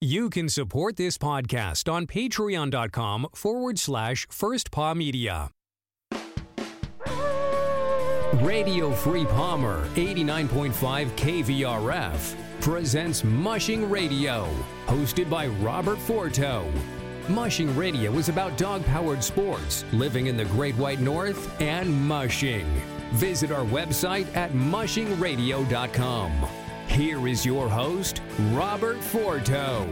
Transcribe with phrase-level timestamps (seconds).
[0.00, 5.50] You can support this podcast on patreon.com forward slash first paw media.
[8.34, 14.48] Radio Free Palmer 89.5 KVRF presents Mushing Radio,
[14.86, 16.64] hosted by Robert Forto.
[17.28, 22.66] Mushing Radio is about dog powered sports, living in the Great White North, and mushing.
[23.14, 26.32] Visit our website at mushingradio.com.
[26.88, 29.86] Here is your host, Robert Forto.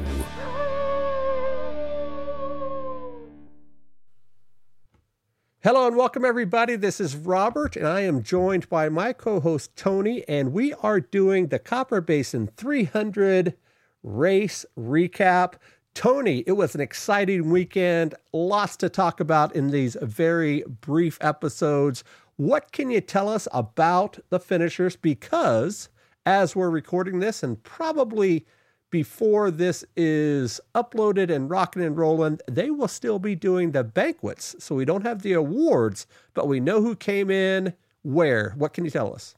[5.62, 6.74] Hello and welcome, everybody.
[6.74, 10.98] This is Robert, and I am joined by my co host, Toni, and we are
[10.98, 13.54] doing the Copper Basin 300
[14.02, 15.54] race recap.
[15.94, 22.02] Toni, it was an exciting weekend, lots to talk about in these very brief episodes.
[22.36, 24.96] What can you tell us about the finishers?
[24.96, 25.88] Because
[26.26, 28.44] as we're recording this, and probably
[28.90, 34.56] before this is uploaded and rocking and rolling, they will still be doing the banquets.
[34.58, 38.54] So we don't have the awards, but we know who came in where.
[38.56, 39.34] What can you tell us?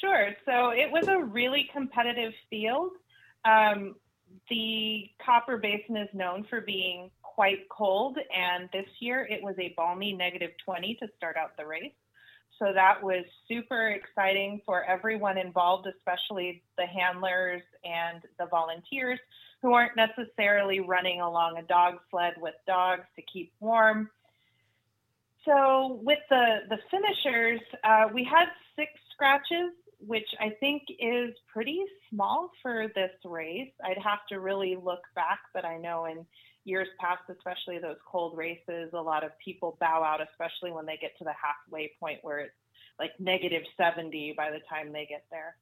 [0.00, 0.30] Sure.
[0.44, 2.92] So it was a really competitive field.
[3.44, 3.96] Um,
[4.50, 9.74] the Copper Basin is known for being quite cold, and this year it was a
[9.76, 11.92] balmy negative 20 to start out the race.
[12.58, 19.18] So that was super exciting for everyone involved, especially the handlers and the volunteers
[19.62, 24.10] who aren't necessarily running along a dog sled with dogs to keep warm.
[25.44, 31.82] So with the the finishers, uh, we had six scratches, which I think is pretty
[32.10, 33.70] small for this race.
[33.84, 36.24] I'd have to really look back, but I know in
[36.64, 40.96] years past, especially those cold races, a lot of people bow out, especially when they
[40.96, 42.54] get to the halfway point where it's
[42.98, 45.56] like negative 70 by the time they get there.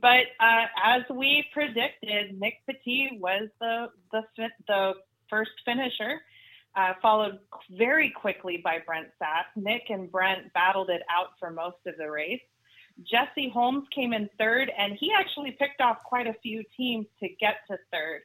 [0.00, 4.22] But uh, as we predicted, Nic Petit was the the
[4.68, 4.94] the
[5.28, 6.20] first finisher,
[6.76, 9.46] uh, followed very quickly by Brent Sass.
[9.56, 12.40] Nic and Brent battled it out for most of the race.
[13.02, 17.28] Jesse Holmes came in third, and he actually picked off quite a few teams to
[17.28, 18.22] get to third.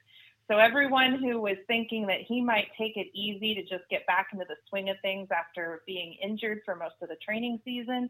[0.49, 4.27] So everyone who was thinking that he might take it easy to just get back
[4.31, 8.09] into the swing of things after being injured for most of the training season,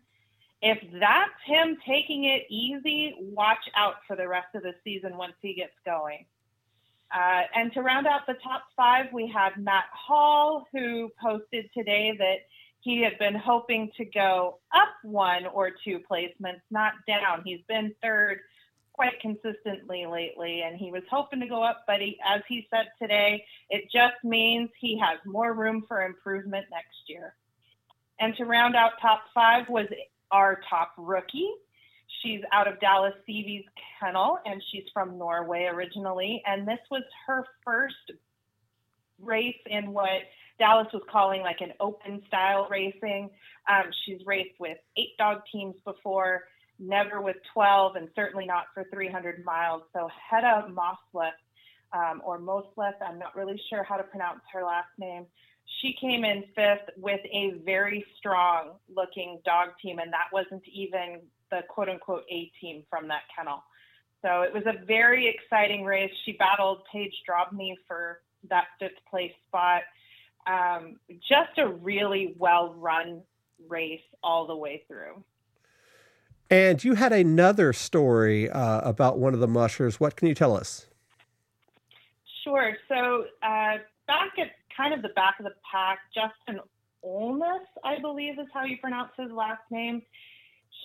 [0.62, 5.34] if that's him taking it easy, watch out for the rest of the season once
[5.42, 6.26] he gets going.
[7.12, 12.16] Uh, and to round out the top five, we have Matt Hall, who posted today
[12.18, 12.40] that
[12.88, 17.42] he had been hoping to go up one or two placements, not down.
[17.44, 18.40] He's been third
[18.94, 22.86] quite consistently lately, and he was hoping to go up, but he, as he said
[22.98, 27.36] today, it just means he has more room for improvement next year.
[28.22, 29.88] And to round out top five was
[30.32, 31.52] our top rookie.
[32.24, 33.66] She's out of Dallas Seavey's
[34.00, 36.42] kennel, and she's from Norway originally.
[36.48, 38.14] And this was her first
[39.22, 40.22] race in what
[40.60, 43.30] Dallas was calling like an open style racing.
[43.70, 46.44] Um, she's raced with eight dog teams before
[46.80, 49.84] never with 12, and certainly not for 300 miles.
[49.94, 51.32] So Hedda Mosleth,
[51.94, 55.26] um, or Mosleth, I'm not really sure how to pronounce her last name.
[55.82, 61.22] She came in fifth with a very strong looking dog team, and that wasn't even
[61.52, 63.64] the quote unquote A team from that kennel.
[64.22, 66.12] So it was a very exciting race.
[66.26, 69.82] She battled Paige Drobny for that fifth place spot.
[70.46, 73.22] Um, just a really well run
[73.68, 75.24] race all the way through.
[76.50, 80.00] And you had another story uh, about one of the mushers.
[80.00, 80.88] What can you tell us?
[82.44, 82.78] Sure.
[82.88, 83.78] So uh,
[84.08, 86.62] back at kind of the back of the pack, Justin
[87.04, 90.02] Olnes, I believe is how you pronounce his last name.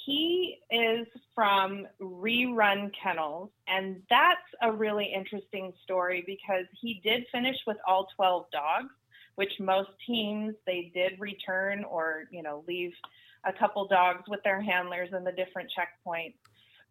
[0.05, 7.57] He is from Rerun Kennels, and that's a really interesting story because he did finish
[7.67, 8.93] with all 12 dogs,
[9.37, 12.93] which most teams they did return or you know leave
[13.45, 16.35] a couple dogs with their handlers in the different checkpoints.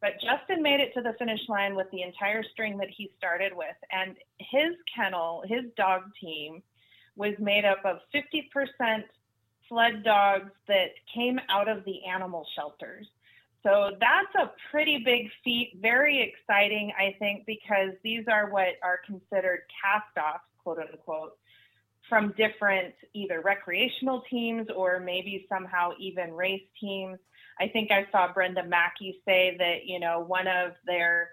[0.01, 3.55] But Justin made it to the finish line with the entire string that he started
[3.55, 3.75] with.
[3.91, 6.63] And his kennel, his dog team,
[7.15, 9.03] was made up of 50%
[9.71, 13.07] sled dogs that came out of the animal shelters.
[13.63, 18.99] So that's a pretty big feat, very exciting, I think, because these are what are
[19.05, 21.37] considered cast offs, quote unquote,
[22.09, 27.17] from different either recreational teams or maybe somehow even race teams.
[27.59, 31.29] I think I saw Brenda Mackey say that, you know, one of their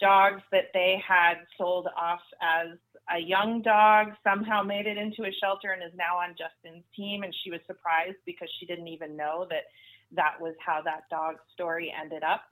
[0.00, 2.76] dogs that they had sold off as
[3.14, 7.22] a young dog somehow made it into a shelter and is now on Justin's team.
[7.22, 9.64] And she was surprised because she didn't even know that
[10.12, 12.42] that was how that dog's story ended up.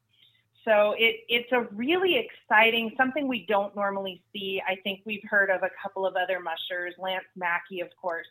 [0.65, 4.61] so it, it's a really exciting, something we don't normally see.
[4.67, 6.95] I think we've heard of a couple of other mushers.
[6.99, 8.27] Lance Mackey, of course,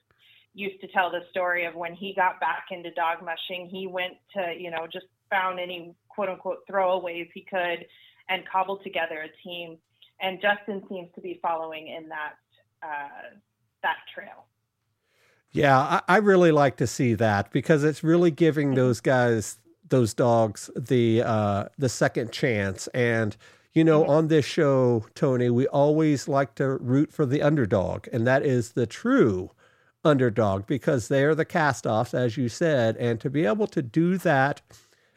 [0.53, 4.15] used to tell the story of when he got back into dog mushing, he went
[4.33, 7.85] to, you know, just found any quote unquote throwaways he could
[8.29, 9.77] and cobbled together a team.
[10.19, 12.33] And Justin seems to be following in that
[12.83, 13.37] uh,
[13.83, 14.45] that trail.
[15.51, 20.13] Yeah, I, I, really like to see that because it's really giving those guys, those
[20.13, 22.87] dogs, the uh, the second chance.
[22.87, 23.35] And
[23.73, 24.11] you know, mm-hmm.
[24.11, 28.71] on this show, Toni, we always like to root for the underdog, and that is
[28.71, 29.51] the true
[30.03, 34.17] underdog because they are the castoffs, as you said, and to be able to do
[34.17, 34.61] that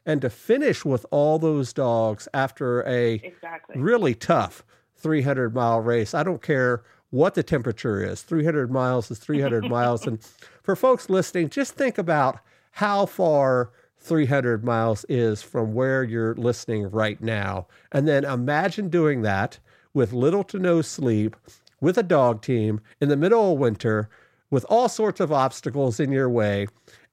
[0.05, 3.79] and to finish with all those dogs after a exactly.
[3.79, 4.65] really tough
[5.01, 6.15] 300 mile race.
[6.15, 8.23] I don't care what the temperature is.
[8.23, 10.07] 300 miles is 300 miles.
[10.07, 10.21] And
[10.63, 12.39] for folks listening, just think about
[12.73, 17.67] how far 300 miles is from where you're listening right now.
[17.93, 19.59] And then imagine doing that
[19.93, 21.37] with little to no sleep,
[21.81, 24.09] with a dog team in the middle of winter,
[24.51, 26.67] with all sorts of obstacles in your way,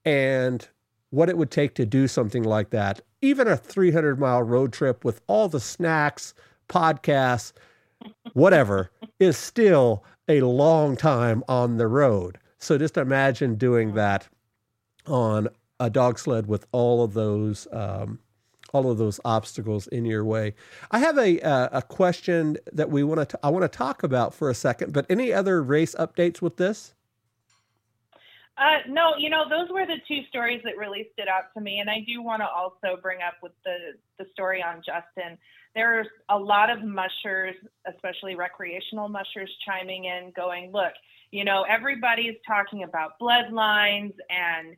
[0.05, 0.67] and
[1.09, 3.01] what it would take to do something like that.
[3.21, 6.33] Even a 300 mile road trip with all the snacks,
[6.69, 7.53] podcasts,
[8.33, 12.37] whatever, is still a long time on the road.
[12.59, 14.27] So just imagine doing that
[15.05, 15.47] on
[15.79, 18.19] a dog sled with all of those um,
[18.73, 20.53] all of those obstacles in your way.
[20.91, 24.33] I have a uh, a question that we want to I want to talk about
[24.33, 24.93] for a second.
[24.93, 26.93] But any other race updates with this?
[28.57, 31.79] Uh, no, you know those were the two stories that really stood out to me,
[31.79, 35.37] and I do want to also bring up with the the story on Justin
[35.77, 37.55] there's a lot of mushers,
[37.87, 40.91] especially recreational mushers, chiming in, going, look,
[41.29, 44.75] you know, everybody's talking about bloodlines and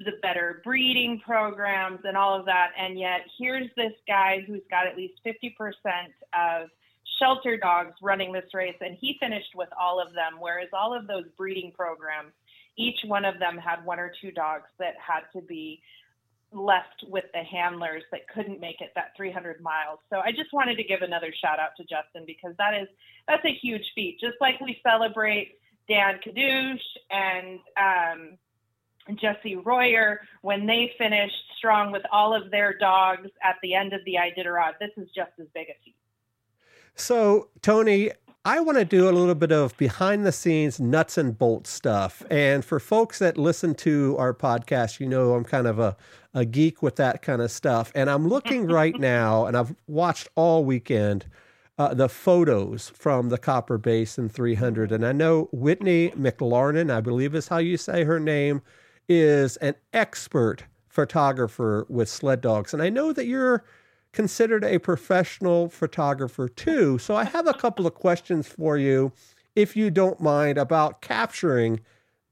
[0.00, 2.72] the better breeding programs and all of that.
[2.78, 5.54] And yet, here's this guy who's got at least 50%
[6.38, 6.68] of
[7.18, 10.34] shelter dogs running this race, and he finished with all of them.
[10.40, 12.32] Whereas all of those breeding programs,
[12.76, 15.80] each one of them had one or two dogs that had to be
[16.52, 19.98] left with the handlers that couldn't make it that 300 miles.
[20.10, 22.88] So I just wanted to give another shout out to Justin because that is
[23.26, 24.18] that's a huge feat.
[24.20, 26.78] Just like we celebrate Dan Kaduce
[27.10, 28.38] and um,
[29.16, 34.00] Jessie Royer when they finished strong with all of their dogs at the end of
[34.04, 34.72] the Iditarod.
[34.80, 35.96] This is just as big a feat.
[36.94, 38.12] So Toni,
[38.46, 42.22] I want to do a little bit of behind the scenes nuts and bolts stuff.
[42.30, 45.96] And for folks that listen to our podcast, you know I'm kind of a,
[46.34, 47.90] a geek with that kind of stuff.
[47.94, 51.24] And I'm looking right now, and I've watched all weekend
[51.78, 54.92] uh, the photos from the Copper Basin 300.
[54.92, 58.60] And I know Whitney McLarnon, I believe is how you say her name,
[59.08, 62.74] is an expert photographer with sled dogs.
[62.74, 63.64] And I know that you're
[64.14, 66.98] considered a professional photographer too.
[66.98, 69.12] So I have a couple of questions for you,
[69.54, 71.80] if you don't mind, about capturing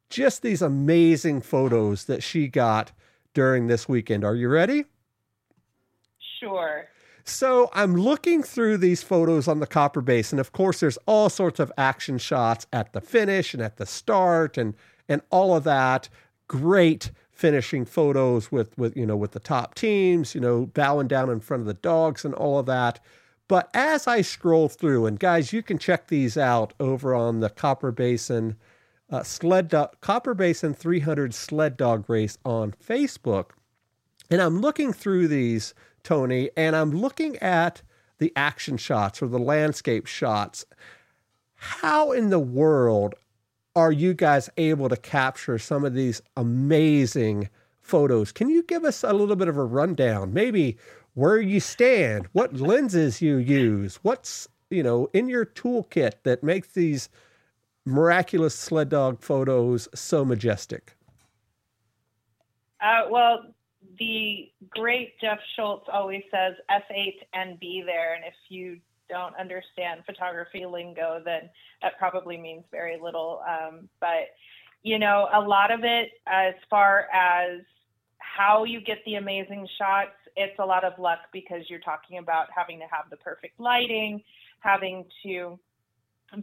[0.08, 2.92] just these amazing photos that she got
[3.34, 4.24] during this weekend.
[4.24, 4.84] Are you ready?
[6.38, 6.88] Sure.
[7.24, 10.38] So I'm looking through these photos on the Copper Basin.
[10.38, 14.56] Of course, there's all sorts of action shots at the finish and at the start
[14.56, 14.74] and
[15.08, 16.08] and all of that.
[16.48, 21.30] Great finishing photos with with you know with the top teams, you know, bowing down
[21.30, 23.00] in front of the dogs and all of that.
[23.48, 27.50] But as I scroll through, and guys, you can check these out over on the
[27.50, 28.56] Copper Basin
[29.10, 33.50] uh, sled dog, Copper Basin 300 sled dog race on Facebook,
[34.30, 37.82] and I'm looking through these, Toni, and I'm looking at
[38.18, 40.64] the action shots or the landscape shots.
[41.56, 43.14] How in the world
[43.74, 47.48] are you guys able to capture some of these amazing
[47.80, 48.32] photos?
[48.32, 50.32] Can you give us a little bit of a rundown?
[50.32, 50.76] Maybe
[51.14, 56.68] where you stand, what lenses you use, what's you know in your toolkit that makes
[56.68, 57.08] these
[57.84, 60.94] miraculous sled dog photos so majestic?
[62.80, 63.46] Uh, well,
[63.98, 68.78] the great Jeff Schultz always says F8 and B there, and if you
[69.12, 71.42] don't understand photography lingo, then
[71.82, 73.42] that probably means very little.
[73.46, 74.26] Um, but,
[74.82, 77.60] you know, a lot of it, as far as
[78.18, 82.46] how you get the amazing shots, it's a lot of luck because you're talking about
[82.56, 84.22] having to have the perfect lighting,
[84.60, 85.58] having to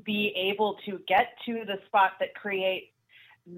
[0.06, 0.22] be
[0.52, 2.92] able to get to the spot that creates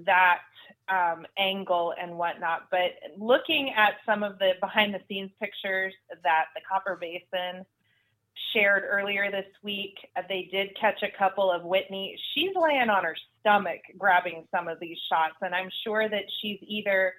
[0.06, 0.40] that
[0.88, 2.68] um, angle and whatnot.
[2.70, 5.92] But looking at some of the behind the scenes pictures
[6.24, 7.66] that the Copper Basin
[8.52, 9.96] shared earlier this week.
[10.28, 12.18] They did catch a couple of Whitney.
[12.34, 16.58] She's laying on her stomach grabbing some of these shots, and I'm sure that she's
[16.62, 17.14] either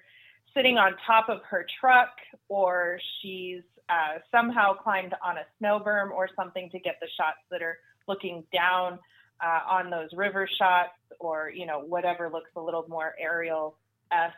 [0.54, 2.10] sitting on top of her truck
[2.48, 7.38] or she's uh, somehow climbed on a snow berm or something to get the shots
[7.50, 8.98] that are looking down
[9.44, 13.76] uh, on those river shots or you know whatever looks a little more aerial
[14.10, 14.34] esque.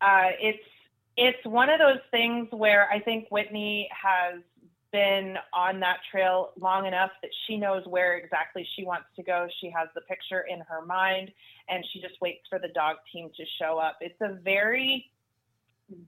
[0.00, 0.64] Uh, it's
[1.16, 4.40] it's one of those things where I think Whitney has
[4.92, 9.48] been on that trail long enough that she knows where exactly she wants to go.
[9.60, 11.30] She has the picture in her mind
[11.68, 13.98] and she just waits for the dog team to show up.
[14.00, 15.10] It's a very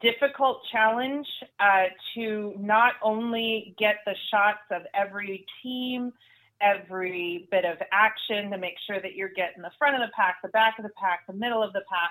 [0.00, 1.26] difficult challenge
[1.58, 6.12] uh, to not only get the shots of every team,
[6.60, 10.36] every bit of action to make sure that you're getting the front of the pack,
[10.42, 12.10] the back of the pack, the middle of the pack,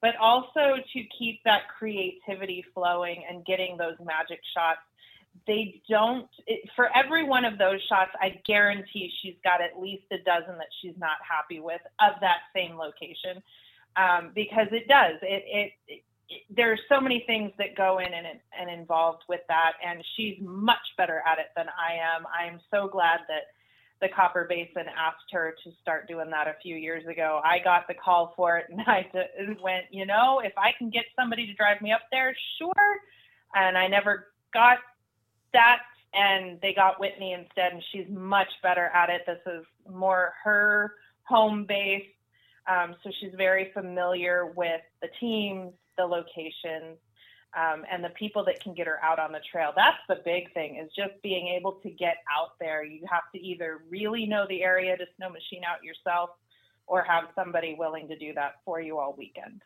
[0.00, 4.80] but also to keep that creativity flowing and getting those magic shots
[5.46, 10.04] they don't it, for every one of those shots i guarantee she's got at least
[10.12, 13.42] a dozen that she's not happy with of that same location.
[13.96, 18.06] Um, because it does it, it, it, it there's so many things that go in
[18.06, 18.26] and,
[18.58, 22.24] and involved with that and she's much better at it than i am.
[22.32, 23.50] I'm so glad that
[24.00, 27.40] the copper basin asked her to start doing that a few years ago.
[27.44, 29.04] I got the call for it and i
[29.60, 33.00] went you know if i can get somebody to drive me up there sure.
[33.56, 34.78] And i never got
[35.52, 35.80] that
[36.12, 39.22] and they got Whitney instead, and she's much better at it.
[39.26, 42.06] This is more her home base,
[42.66, 46.98] um, so she's very familiar with the teams, the locations,
[47.56, 49.72] um, and the people that can get her out on the trail.
[49.74, 52.84] That's the big thing is just being able to get out there.
[52.84, 56.30] You have to either really know the area to snow machine out yourself,
[56.86, 59.62] or have somebody willing to do that for you all weekend.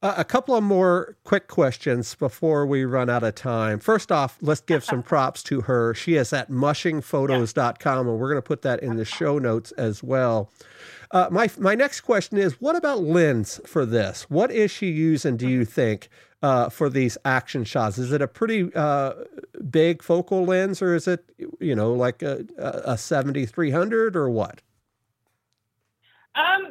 [0.00, 3.80] Uh, a couple of more quick questions before we run out of time.
[3.80, 5.92] First off, let's give some props to her.
[5.92, 10.02] She is at mushingphotos.com, and we're going to put that in the show notes as
[10.02, 10.52] well.
[11.10, 14.30] Uh, my my next question is, what about lens for this?
[14.30, 15.36] What is she using?
[15.36, 16.10] Do you think
[16.42, 17.98] uh, for these action shots?
[17.98, 19.14] Is it a pretty uh,
[19.68, 21.24] big focal lens, or is it
[21.58, 24.60] you know like a, a seventy three hundred or what?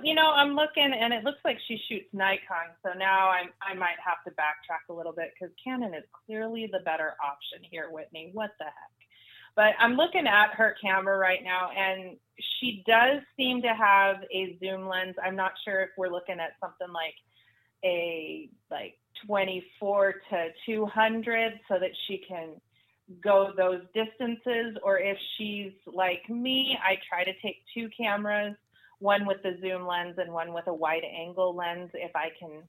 [0.03, 2.75] You know, I'm looking, and it looks like she shoots Nikon.
[2.83, 6.69] So now I I might have to backtrack a little bit because Canon is clearly
[6.71, 8.29] the better option here, Whitney.
[8.33, 8.73] What the heck?
[9.55, 12.17] But I'm looking at her camera right now, and
[12.59, 15.15] she does seem to have a zoom lens.
[15.23, 17.15] I'm not sure if we're looking at something like
[17.83, 22.49] a like 24 to 200, so that she can
[23.23, 28.55] go those distances, or if she's like me, I try to take two cameras
[28.99, 32.63] one with the zoom lens and one with a wide angle lens if I can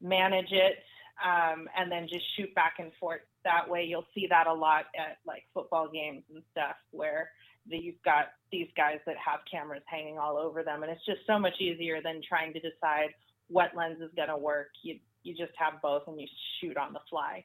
[0.00, 0.78] manage it,
[1.24, 3.20] um, and then just shoot back and forth.
[3.44, 7.30] That way, you'll see that a lot at like football games and stuff where
[7.68, 11.20] the, you've got these guys that have cameras hanging all over them, and it's just
[11.26, 13.10] so much easier than trying to decide
[13.48, 14.68] what lens is going to work.
[14.82, 16.26] You you just have both and you
[16.60, 17.44] shoot on the fly.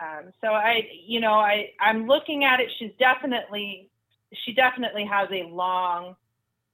[0.00, 2.70] Um, so I, you know, I I'm looking at it.
[2.78, 3.90] She's definitely
[4.44, 6.16] she definitely has a long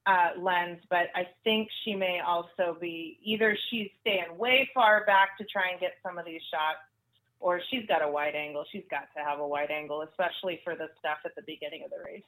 [0.09, 5.37] uh, lens, but I think she may also be either she's staying way far back
[5.37, 6.79] to try and get some of these shots,
[7.41, 8.65] or she's got a wide angle.
[8.73, 11.91] She's got to have a wide angle, especially for the stuff at the beginning of
[11.91, 12.23] the race.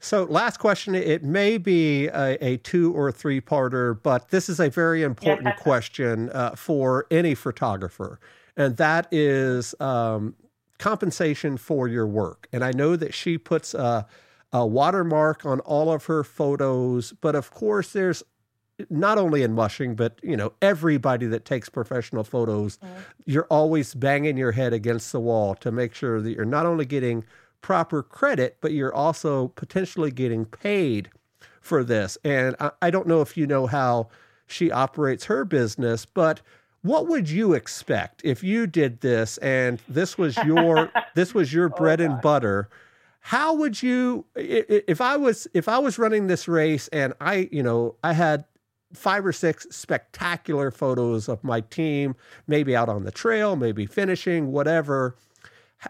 [0.00, 0.94] So, last question.
[0.94, 5.56] It may be a, a two or three parter, but this is a very important
[5.56, 8.20] question uh, for any photographer,
[8.54, 10.34] and that is um,
[10.78, 12.48] compensation for your work.
[12.52, 14.02] And I know that she puts uh,
[14.52, 17.12] a watermark on all of her photos.
[17.20, 18.22] But of course, there's
[18.90, 23.00] not only in mushing, but you know, everybody that takes professional photos, mm-hmm.
[23.26, 26.84] you're always banging your head against the wall to make sure that you're not only
[26.84, 27.24] getting
[27.60, 31.10] proper credit, but you're also potentially getting paid
[31.60, 32.16] for this.
[32.24, 34.08] And I, I don't know if you know how
[34.46, 36.40] she operates her business, but
[36.82, 41.66] what would you expect if you did this and this was your this was your
[41.66, 42.68] oh, bread oh, and butter?
[43.28, 47.62] How would you if i was if i was running this race and i you
[47.62, 48.42] know i had
[48.94, 52.16] five or six spectacular photos of my team
[52.46, 55.14] maybe out on the trail maybe finishing whatever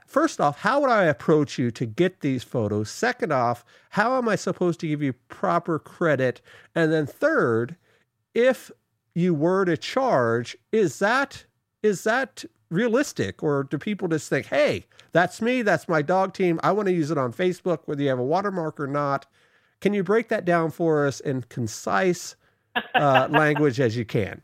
[0.04, 2.90] first off how would i approach you to get these photos?
[2.90, 6.40] Second off how am i supposed to give you proper credit?
[6.74, 7.76] And then third
[8.34, 8.68] if
[9.14, 11.44] you were to charge is that
[11.82, 13.42] is that realistic?
[13.42, 16.92] Or do people just think hey that's me that's my dog team i want to
[16.92, 19.26] use it on facebook whether you have a watermark or not.
[19.80, 22.34] Can you break that down for us in concise
[22.96, 24.42] uh, language as you can?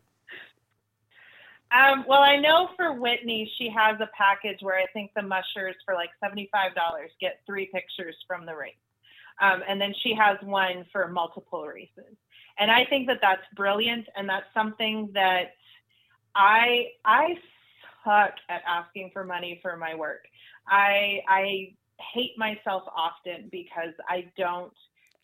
[1.72, 5.74] Um, well i know for whitney she has a package where i think the mushers
[5.84, 6.48] for like $75
[7.20, 8.74] get three pictures from the race
[9.40, 12.16] um, and then she has one for multiple races
[12.58, 15.54] and i think that that's brilliant and that's something that
[16.34, 17.34] I I
[18.04, 20.26] suck at asking for money for my work.
[20.68, 21.74] I I
[22.14, 24.72] hate myself often because I don't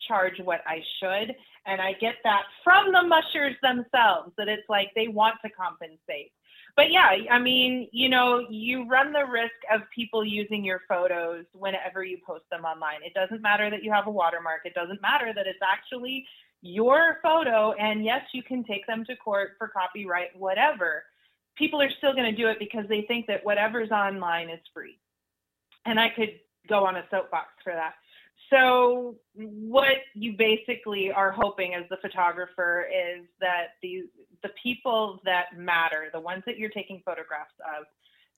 [0.07, 1.35] charge what I should.
[1.65, 6.31] And I get that from the mushers themselves that it's like they want to compensate.
[6.75, 11.45] But yeah, I mean, you know, you run the risk of people using your photos
[11.53, 13.03] whenever you post them online.
[13.03, 16.25] It doesn't matter that you have a watermark, it doesn't matter that it's actually
[16.61, 17.73] your photo.
[17.73, 21.03] And yes, you can take them to court for copyright, whatever.
[21.55, 24.99] People are still going to do it because they think that whatever's online is free.
[25.85, 27.93] And I could go on a soapbox for that.
[28.49, 34.05] So what you basically are hoping as the photographer is that these
[34.43, 37.85] the people that matter, the ones that you're taking photographs of,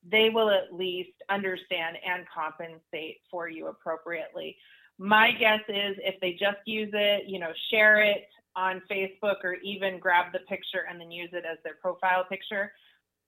[0.08, 4.56] they will at least understand and compensate for you appropriately.
[4.98, 9.54] My guess is if they just use it, you know, share it on Facebook or
[9.64, 12.72] even grab the picture and then use it as their profile picture,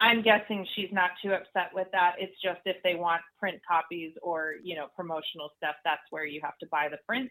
[0.00, 2.16] I'm guessing she's not too upset with that.
[2.18, 6.40] It's just if they want print copies or, you know, promotional stuff, that's where you
[6.44, 7.30] have to buy the print.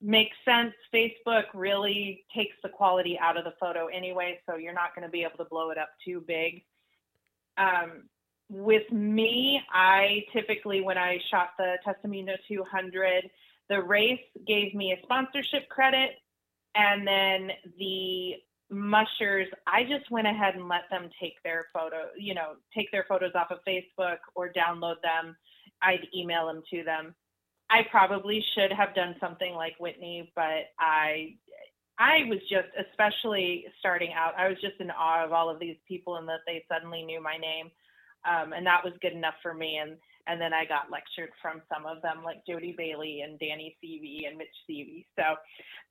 [0.00, 0.72] Makes sense.
[0.92, 5.10] Facebook really takes the quality out of the photo anyway, so you're not going to
[5.10, 6.64] be able to blow it up too big.
[7.56, 8.08] Um,
[8.50, 13.30] with me, I typically, when I shot the Tustumena 200,
[13.68, 16.10] the race gave me a sponsorship credit,
[16.74, 18.34] and then the
[18.70, 23.04] mushers, I just went ahead and let them take their photo, you know, take their
[23.08, 25.36] photos off of Facebook or download them.
[25.82, 27.14] I'd email them to them.
[27.70, 31.36] I probably should have done something like Whitney, but I
[31.98, 35.76] I was just especially starting out, I was just in awe of all of these
[35.86, 37.70] people and that they suddenly knew my name.
[38.24, 39.78] Um, and that was good enough for me.
[39.78, 43.76] And and then I got lectured from some of them, like Jodi Bailey and Danny
[43.82, 45.06] Seavey and Mitch Seavey.
[45.18, 45.36] So,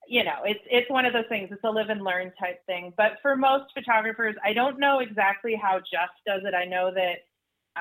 [0.07, 1.49] you know, it's it's one of those things.
[1.51, 2.93] It's a live and learn type thing.
[2.95, 6.53] But for most photographers, I don't know exactly how Just does it.
[6.53, 7.19] I know that,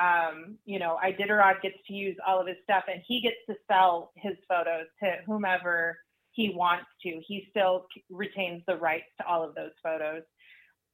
[0.01, 3.55] um, you know, Iditarod gets to use all of his stuff, and he gets to
[3.71, 5.99] sell his photos to whomever
[6.33, 7.21] he wants to.
[7.27, 10.23] He still retains the rights to all of those photos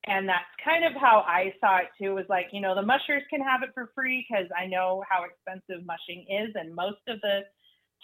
[0.05, 2.15] and that's kind of how I saw it too.
[2.15, 5.25] Was like, you know, the mushers can have it for free because I know how
[5.25, 7.41] expensive mushing is, and most of the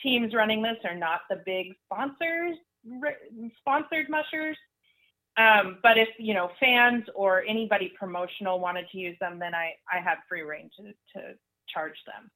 [0.02, 2.56] teams running this are not the big sponsors,
[3.58, 4.56] sponsored mushers.
[5.36, 9.72] Um, but if you know fans or anybody promotional wanted to use them, then I
[9.90, 11.34] I have free reign to to
[11.68, 12.30] charge them.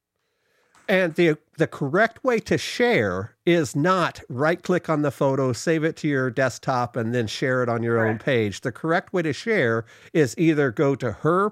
[0.89, 5.83] And the the correct way to share is not right click on the photo, save
[5.85, 8.61] it to your desktop, and then share it on your own page.
[8.61, 11.51] The correct way to share is either go to her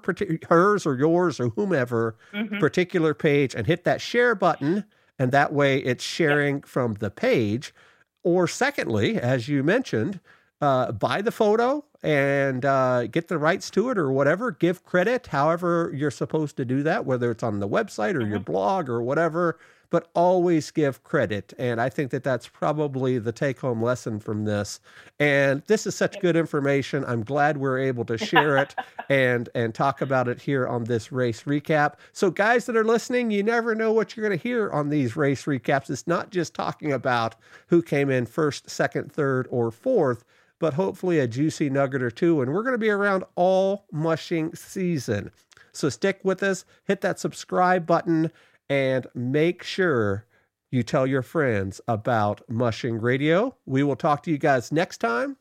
[0.49, 2.59] hers or yours or whomever mm-hmm.
[2.59, 4.85] particular page and hit that share button,
[5.19, 7.75] and that way it's sharing from the page.
[8.23, 10.21] Or secondly, as you mentioned,
[10.61, 14.51] uh, buy the photo and uh, get the rights to it or whatever.
[14.51, 18.33] Give credit, however you're supposed to do that, whether it's on the website or mm-hmm.
[18.33, 19.59] your blog or whatever.
[19.91, 24.81] But always give credit, and I think that that's probably the take-home lesson from this.
[25.21, 27.05] And this is such good information.
[27.05, 28.75] I'm glad we're able to share it
[29.09, 31.95] and and talk about it here on this race recap.
[32.13, 35.15] So, guys that are listening, you never know what you're going to hear on these
[35.15, 35.91] race recaps.
[35.91, 37.37] It's not just talking about
[37.69, 40.25] who came in first, second, third, or fourth
[40.65, 42.41] but hopefully a juicy nugget or two.
[42.41, 45.31] And we're going to be around all mushing season.
[45.73, 48.31] So stick with us, hit that subscribe button,
[48.71, 50.25] and make sure
[50.71, 53.55] you tell your friends about Mushing Radio.
[53.67, 55.37] We will talk to you guys next time.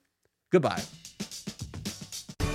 [0.51, 0.83] Goodbye.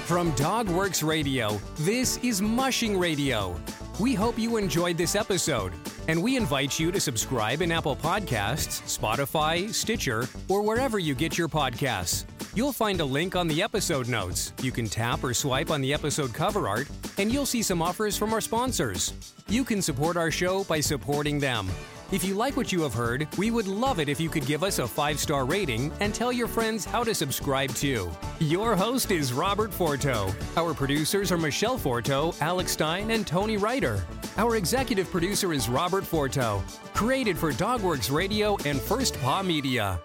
[0.04, 3.58] From Dogworks Radio, this is Mushing Radio.
[3.98, 5.72] We hope you enjoyed this episode,
[6.06, 11.38] and we invite you to subscribe in Apple Podcasts, Spotify, Stitcher, or wherever you get
[11.38, 12.26] your podcasts.
[12.54, 14.52] You'll find a link on the episode notes.
[14.62, 18.16] You can tap or swipe on the episode cover art, and you'll see some offers
[18.16, 19.34] from our sponsors.
[19.48, 21.68] You can support our show by supporting them.
[22.10, 24.62] If you like what you have heard, we would love it if you could give
[24.62, 28.10] us a five star rating and tell your friends how to subscribe too.
[28.40, 30.34] Your host is Robert Forto.
[30.56, 34.00] Our producers are Michelle Forto, Alex Stein, and Toni Reitter.
[34.38, 36.62] Our executive producer is Robert Forto.
[36.94, 40.00] Created for Dogworks Radio and First Paw Media.